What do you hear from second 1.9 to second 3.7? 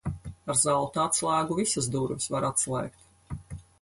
durvis var atslēgt.